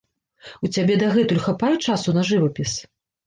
[0.67, 2.73] У цябе дагэтуль хапае часу на жывапіс?